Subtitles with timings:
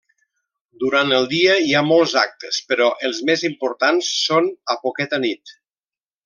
[0.83, 5.55] Durant el dia hi ha molts actes però els més importants són a poqueta nit.